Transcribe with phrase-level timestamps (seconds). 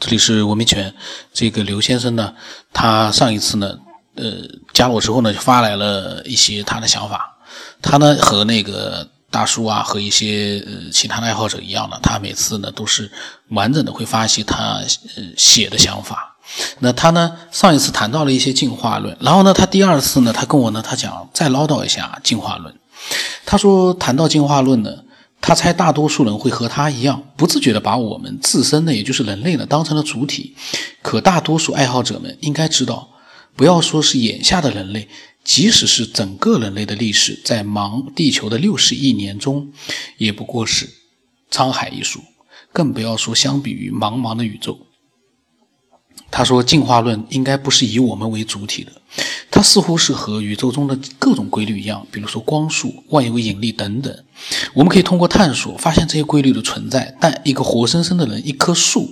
[0.00, 0.94] 这里是文明犬。
[1.32, 2.32] 这个刘先生呢，
[2.72, 3.76] 他上一次呢，
[4.14, 4.24] 呃，
[4.72, 7.36] 加了我之后呢，就发来了一些他的想法。
[7.82, 13.10] 他呢和那个大叔啊，和一些呃其他的爱好者一样的，他每次呢都是
[13.48, 14.80] 完整的会发一些他
[15.16, 16.36] 呃写的想法。
[16.78, 22.72] 那他呢上一次谈到了一些进化论，然后呢他第二次呢，他跟我呢他讲再唠叨一下进化论。
[23.44, 24.90] 他说谈到进化论呢。
[25.40, 30.54] 他猜大多数人会和他一样，不自觉地把我们自身呢，也就是人类呢，当成了主体。
[31.00, 33.08] 可大多数爱好者们应该知道，
[33.56, 35.08] 不要说是眼下的人类，
[35.42, 39.72] 即使是整个人类的历史，在忙地球的六十亿年中，
[40.18, 40.90] 也不过是
[41.50, 42.20] 沧海一粟，
[42.72, 44.80] 更不要说相比于茫茫的宇宙。
[46.30, 48.92] 他说，进化论应该不是以我们为主体的。
[49.58, 54.24] 它似乎是和宇宙中的各种规律一样，比如说光速、万有引力等等。
[54.72, 57.12] 我们可以通过探索发现这些规律的存在。
[57.20, 59.10] 但一个活生生的人、一棵树、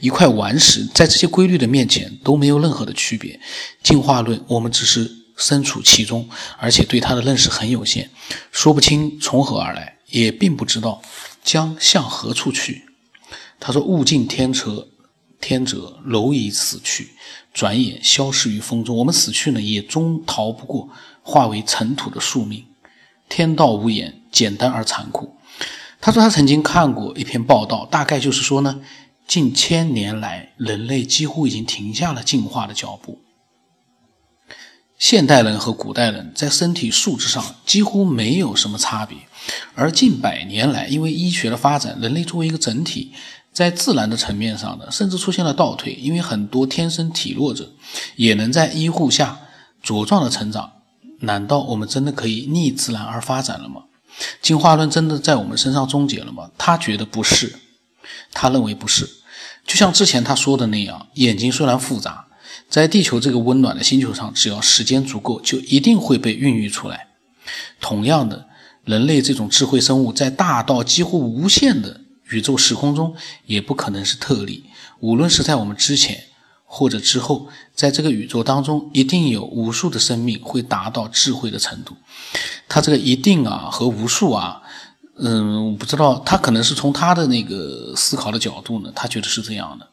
[0.00, 3.40] 一块顽石，在这些规律的面前都没有任何的区别。
[3.82, 6.28] 进化论，我们只是身处其中，
[6.58, 8.10] 而且对它的认识很有限，
[8.52, 11.00] 说不清从何而来，也并不知道
[11.42, 12.82] 将向何处去。
[13.58, 14.88] 他说：“物竞天择。”
[15.46, 17.10] 天者，蝼蚁死去，
[17.54, 18.96] 转眼消失于风中。
[18.96, 20.88] 我们死去呢，也终逃不过
[21.22, 22.64] 化为尘土的宿命。
[23.28, 25.36] 天道无言，简单而残酷。
[26.00, 28.80] 他说他曾经看过一篇报道，大概就是说呢，
[29.28, 33.20] 近千年来，人类几乎已经停下了进化的脚步。
[34.98, 39.16] 现代人和古代人在身体素质上几乎没有什么差别，
[39.76, 43.12] 而近百年来，因为医学的发展，人类作为一个整体。
[43.56, 47.72] 在自然的层面上呢，甚至出现了倒退，因为很多天生体弱者
[48.16, 49.38] 也能在医护下
[49.82, 50.72] 茁壮的成长。
[51.20, 53.84] 难道我们真的可以逆自然而发展了吗？
[54.42, 56.50] 进化论真的在我们身上终结了吗？
[56.58, 57.58] 他觉得不是，
[58.30, 59.08] 他认为不是。
[59.66, 62.26] 就像之前他说的那样，眼睛虽然复杂，
[62.68, 67.06] 在地球这个温暖的星球上，只要时间足够，就一定会被孕育出来。
[67.80, 68.44] 同样的，
[68.84, 72.02] 人类这种智慧生物，在大到几乎无限的。
[72.30, 73.14] 宇宙时空中
[73.44, 74.64] 也不可能是特例，
[75.00, 76.24] 无论是在我们之前
[76.64, 81.96] 或者之后，在这个宇宙当中，一定有无数的生命会达到智慧的程度。
[82.68, 84.60] 他这个一定啊和无数啊，
[85.16, 89.88] 嗯，我不知道，他可能是从他的那个思考的角度呢，他觉得是这样的。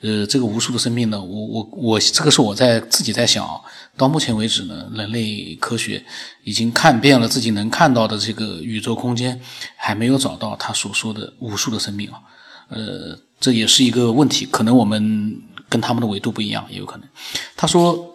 [0.00, 3.48] 呃，这个无数的生命呢，我我我，这个是我在自己在想。
[3.96, 6.02] 到目前为止呢，人类科学
[6.44, 9.40] 已经看遍了自己能看到的这个宇宙空间，
[9.76, 12.20] 还没有找到他所说的无数的生命啊。
[12.68, 15.36] 呃，这也是一个问题，可能我们
[15.68, 17.08] 跟他们的维度不一样，也有可能。
[17.56, 18.11] 他说。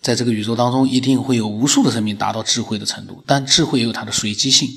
[0.00, 4.68] 在这个宇宙当中，一定会有无数的生命达到智慧的程度，但智慧也有它的随机性。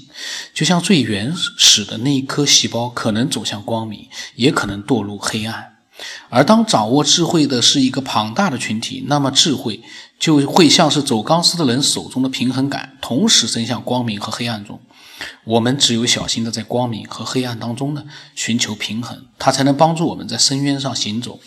[0.54, 5.70] 就像最原始的那一颗细胞，可能走向光明，也可能堕入黑暗。
[6.30, 9.82] 而当掌握智慧的是一个庞大的群体，那么智慧
[10.20, 14.82] 就会像是走钢丝的人手中的平衡杆，同时伸向光明和黑暗中。
[15.46, 18.04] 我们只有小心的在光明和黑暗当中呢，
[18.36, 21.40] 寻求平衡，它才能帮助我们在深渊上行走。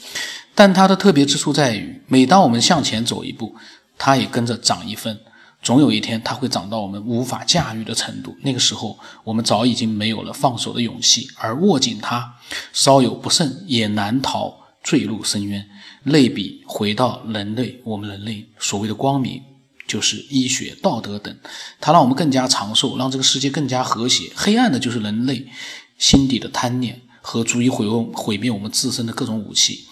[0.56, 3.54] 但它的特别之处在于，每当我们向前走一步，
[3.96, 5.20] 它也跟着长一分。
[5.62, 8.34] 总有一天，它会长到我们无法驾驭的程度。
[8.42, 12.36] 那个时候，我们早已经没有了放手的勇气，而握紧它，
[12.72, 15.68] 稍有不慎，也难逃坠入深渊。
[16.04, 19.42] 类比回到人类，我们人类所谓的光明，
[19.86, 21.36] 就是医学、道德等，
[21.80, 24.32] 它让我们更加长寿，让这个世界更加和谐。
[24.34, 25.46] 黑暗的就是人类
[25.98, 29.84] 心底的贪念和足以毁毁灭我们自身的各种武器。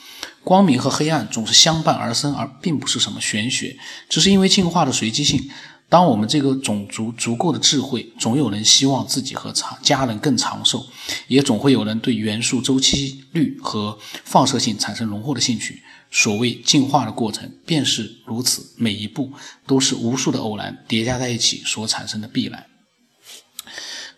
[0.45, 3.77] 光明和黑暗总是相伴而生，而并不是什么玄学，
[4.09, 5.51] 只是因为进化的随机性。
[5.89, 10.85] 当我们这个种族足够的智慧，总有人希望自己和长家人更长寿，
[11.29, 15.83] 也总会有人对元素周期律和放射性产生浓厚的兴趣。
[16.11, 19.33] 所谓进化的过程便是如此，每一步
[19.67, 22.67] 都是无数的偶然叠加在一起所产生的必然。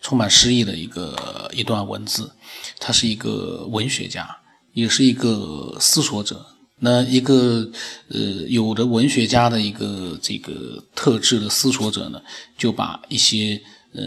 [0.01, 2.33] 充满诗意的一个一段文字，
[2.79, 4.39] 他是一个文学家。
[4.77, 6.45] 也是一个思索者，
[6.81, 7.67] 那一个
[8.11, 12.21] 呃，有的文学家的一个这个特质的思索者呢，
[12.59, 13.59] 就把一些
[13.95, 14.03] 呃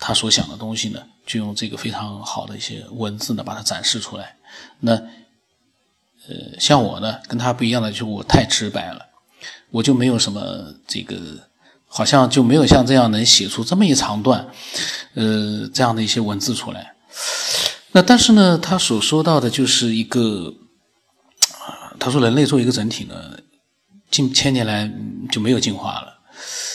[0.00, 4.34] 他所想的东西呢，就用这个非常好的一些文字呢，把它展示出来。
[4.80, 9.06] 那呃，像我呢，跟他不一样的，就是我太直白了，
[9.70, 11.16] 我就没有什么这个，
[11.86, 14.44] 好像就没有像这样能写出这么一长段，
[15.14, 16.96] 呃，这样的一些文字出来。
[17.92, 20.54] 那但是呢，他所说到的就是一个，
[21.98, 23.38] 他说人类作为一个整体呢，
[24.10, 24.90] 近千年来
[25.30, 26.18] 就没有进化了，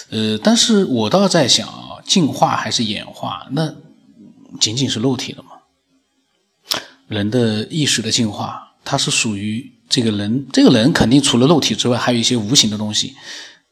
[0.10, 3.74] 呃，但是我倒在想啊，进化还是演化，那
[4.60, 5.50] 仅仅是肉体的吗？
[7.08, 13.16] 人的意识的进化，它是属于这个人，这个人肯定除了肉体之外，还有一些无形的东西。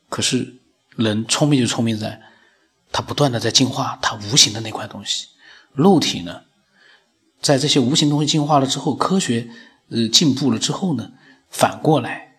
[0.07, 0.55] 可是
[0.95, 2.21] 人聪明就聪明在，
[2.91, 5.25] 他不断的在进化他无形的那块东西。
[5.73, 6.41] 肉体呢，
[7.43, 9.49] 在这些无形东西进化了之后，科学
[9.89, 11.11] 呃进步了之后呢，
[11.49, 12.37] 反过来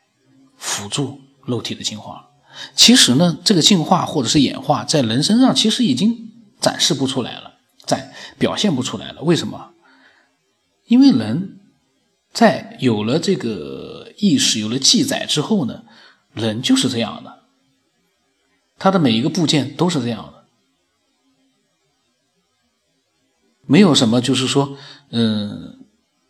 [0.57, 2.31] 辅助肉体的进化。
[2.75, 7.55] 其实呢，这个进化或者是演化，在人身上其实已经展示不出来了，
[7.85, 9.23] 展表现不出来了。
[9.23, 9.73] 为什么？
[10.87, 11.61] 因为人
[12.33, 15.85] 在有了这个意识、有了记载之后呢，
[16.33, 17.41] 人就是这样的，
[18.79, 20.34] 他的每一个部件都是这样的，
[23.67, 24.77] 没有什么就是说，
[25.11, 25.79] 嗯，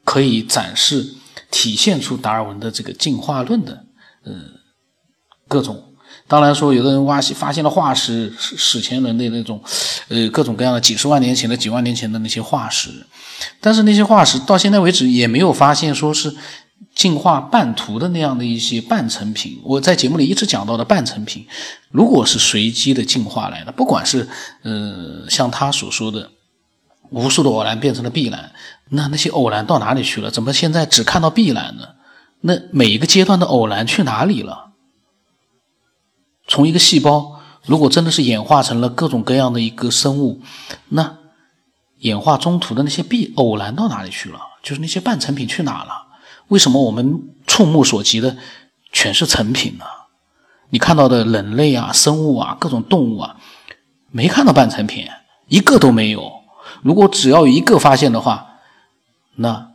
[0.04, 1.14] 可以展示、
[1.50, 3.84] 体现出达尔文的这个进化论的，
[4.24, 4.50] 嗯，
[5.48, 5.90] 各种。
[6.26, 9.62] 当然说，有的人挖发现了化石，史前人类那种，
[10.08, 12.88] 呃，各种各样的几十万年前的、几万年前的那些化石，
[13.60, 16.34] 但是那些化石到现在为止也没有发现说是
[16.94, 19.60] 进化半途的那样的一些半成品。
[19.62, 21.46] 我在节目里一直讲到的半成品，
[21.90, 24.26] 如果是随机的进化来的，不管是
[24.62, 26.30] 呃像他所说的
[27.10, 28.52] 无数的偶然变成了必然，
[28.90, 30.30] 那那些偶然到哪里去了？
[30.30, 31.88] 怎么现在只看到必然呢？
[32.40, 34.72] 那每一个阶段的偶然去哪里了？
[36.46, 40.42] 从一个细胞，如果真的是演化成了各种各样的一个生物，
[40.88, 41.16] 那
[42.00, 44.38] 演化中途的那些必偶然到哪里去了？
[44.62, 46.06] 就是那些半成品去哪了？
[46.48, 48.36] 为什么我们触目所及的
[48.92, 49.84] 全是成品呢？
[50.68, 53.36] 你看到的人类啊、生物啊、各种动物啊，
[54.10, 55.08] 没看到半成品，
[55.48, 56.43] 一个都没有。
[56.82, 58.60] 如果只要一个发现的话，
[59.36, 59.72] 那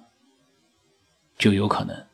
[1.37, 2.05] 就有可能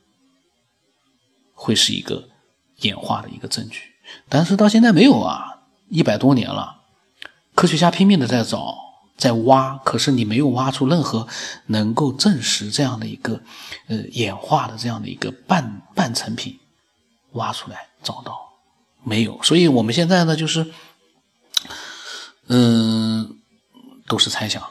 [1.54, 2.30] 会是一个
[2.78, 3.96] 演化的一个证据。
[4.30, 6.82] 但是到现在没有啊，一百多年了，
[7.56, 8.78] 科学家拼命的在找，
[9.18, 11.28] 在挖，可是你没有挖出任何
[11.68, 13.42] 能够证实这样的一个，
[13.88, 16.60] 呃，演化的这样的一个半半成品，
[17.32, 18.54] 挖出来找到
[19.04, 19.42] 没有？
[19.42, 20.72] 所以我们现在呢，就是，
[22.48, 23.40] 嗯，
[24.08, 24.62] 都是猜想。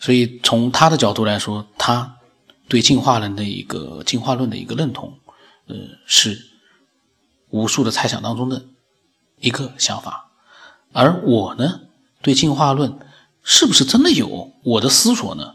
[0.00, 2.16] 所以从他的角度来说，他
[2.68, 5.18] 对进化论的一个进化论的一个认同，
[5.66, 5.76] 呃，
[6.06, 6.50] 是。
[7.50, 8.66] 无数的猜想当中的
[9.38, 10.30] 一个想法，
[10.92, 11.82] 而我呢，
[12.20, 12.98] 对进化论
[13.44, 15.54] 是不是真的有我的思索呢？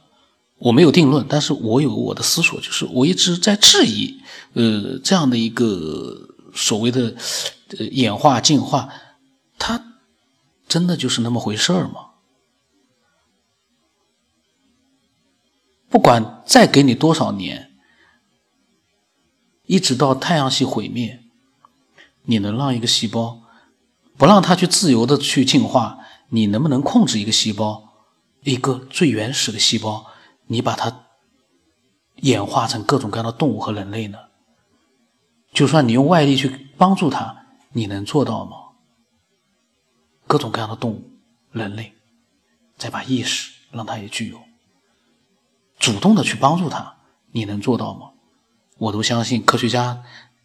[0.58, 4.22] 我没有定论，但是我有我的思索，就是我一直在质疑，
[4.54, 7.14] 呃，这样的一个所谓的
[7.92, 8.90] 演化进化，
[9.60, 9.84] 它
[10.68, 12.11] 真的就是那么回事儿吗？
[15.92, 17.70] 不管再给你多少年，
[19.66, 21.22] 一直到太阳系毁灭。
[22.24, 23.42] 你能让一个细胞
[24.16, 26.00] 不让它去自由的去进化？
[26.30, 27.92] 你能不能控制一个细胞，
[28.44, 30.06] 一个最原始的细胞，
[30.46, 31.08] 你把它
[32.18, 34.18] 演化成各种各样的动物和人类呢？
[35.52, 38.56] 就算你用外力去帮助它，你能做到吗？
[40.26, 41.12] 各种各样的动物、
[41.52, 41.94] 人类，
[42.78, 44.42] 再把意识让它也具有，
[45.82, 46.94] 主动的去帮助它，
[47.34, 48.12] 你能做到吗？
[48.78, 50.02] 我都相信科学家。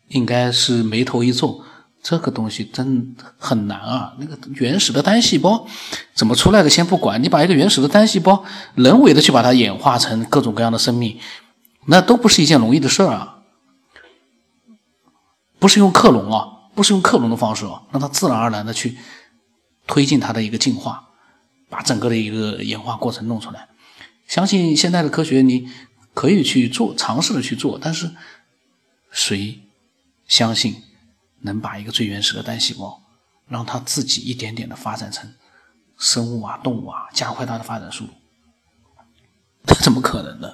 [0.08, 1.64] 应该是眉头一皱，
[2.00, 4.14] 这个东西真很难啊！
[4.20, 5.66] 那个原始的单细胞
[6.14, 6.70] 怎么出来的？
[6.70, 8.44] 先不管，你把一个原始的单细胞
[8.76, 11.18] 人为的去把它演化成各种各样的生命，
[11.86, 13.38] 那都不是一件容易的事儿啊！
[15.58, 18.96] 不是用克隆啊，不是用克隆的方式啊，让它自然而然的去
[19.88, 21.08] 推进它的一个进化，
[21.68, 23.66] 把整个的一个演化过程弄出来。
[24.26, 25.68] 相信现在的科学，你
[26.14, 28.10] 可以去做，尝试的去做，但是
[29.10, 29.60] 谁？
[30.26, 30.82] 相信
[31.42, 33.00] 能把一个最原始的单细胞，
[33.48, 35.32] 让它自己一点点的发展成
[35.96, 38.10] 生物啊、动物啊，加快它的发展速度，
[39.64, 40.50] 这怎么可能呢？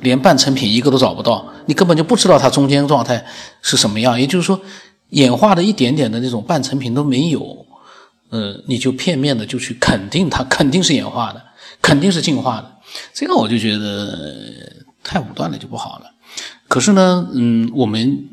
[0.00, 3.24] 连半成品一个都找不到，你根本就不知道它中间状态
[3.62, 4.20] 是什么样。
[4.20, 4.60] 也就是说，
[5.10, 7.64] 演化的一点点的那种半成品都没有，
[8.30, 11.43] 呃，你就片面的就去肯定它肯定是演化的，
[11.84, 12.66] 肯定是进化的，
[13.12, 16.06] 这个我就觉得太武断了，就不好了。
[16.66, 18.30] 可是呢，嗯，我们。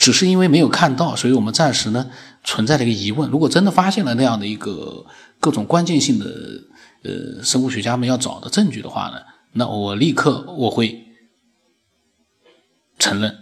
[0.00, 2.10] 只是因为没有看到，所以我们暂时呢
[2.42, 3.30] 存在了一个疑问。
[3.30, 5.04] 如果真的发现了那样的一个
[5.38, 6.24] 各种关键性的
[7.02, 9.20] 呃生物学家们要找的证据的话呢，
[9.52, 11.04] 那我立刻我会
[12.98, 13.36] 承认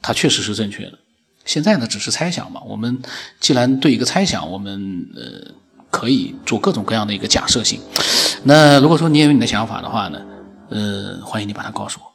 [0.00, 0.98] 它确实是正确的。
[1.44, 2.60] 现在呢只是猜想嘛。
[2.62, 3.00] 我们
[3.38, 5.54] 既然对一个猜想，我们呃
[5.92, 7.78] 可以做各种各样的一个假设性。
[8.42, 10.18] 那如果说你也有你的想法的话呢，
[10.70, 12.06] 呃，欢迎你把它告诉我。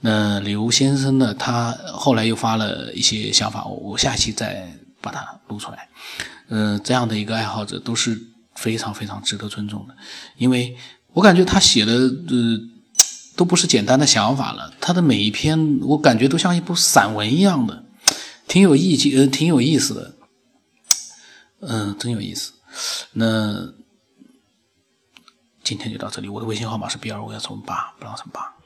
[0.00, 1.34] 那刘先生呢？
[1.34, 4.66] 他后来又发了一些想法，我我下期再
[5.00, 5.88] 把它录出来。
[6.48, 8.18] 呃，这样的一个爱好者都是
[8.54, 9.94] 非常非常值得尊重的，
[10.36, 10.76] 因为
[11.12, 12.60] 我感觉他写的呃
[13.36, 14.72] 都不是简单的想法了。
[14.80, 17.84] 他的每一篇，我感觉都像一部散文一样的，
[18.46, 20.14] 挺有意境，呃，挺有意思的。
[21.60, 22.52] 嗯，真有意思。
[23.12, 23.72] 那
[25.62, 26.28] 今天就到这里。
[26.28, 28.57] 我的微信号码是 B 二五幺乘八，不让乘八。